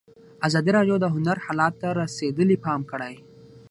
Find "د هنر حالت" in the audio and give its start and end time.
0.99-1.73